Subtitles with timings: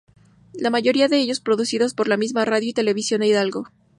[0.53, 3.67] La mayoría de ellos producidos por la misma Radio y televisión de hidalgo.